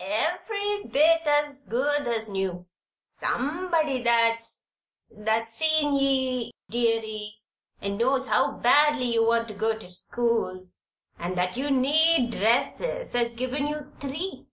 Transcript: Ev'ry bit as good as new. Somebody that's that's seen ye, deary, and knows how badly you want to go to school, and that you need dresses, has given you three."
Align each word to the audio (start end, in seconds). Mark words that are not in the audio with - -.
Ev'ry 0.00 0.86
bit 0.90 1.24
as 1.24 1.62
good 1.68 2.08
as 2.08 2.28
new. 2.28 2.66
Somebody 3.12 4.02
that's 4.02 4.64
that's 5.08 5.54
seen 5.54 5.92
ye, 5.96 6.50
deary, 6.68 7.36
and 7.80 7.96
knows 7.98 8.26
how 8.28 8.50
badly 8.56 9.12
you 9.14 9.24
want 9.24 9.46
to 9.46 9.54
go 9.54 9.78
to 9.78 9.88
school, 9.88 10.66
and 11.16 11.38
that 11.38 11.56
you 11.56 11.70
need 11.70 12.32
dresses, 12.32 13.12
has 13.12 13.36
given 13.36 13.68
you 13.68 13.92
three." 14.00 14.48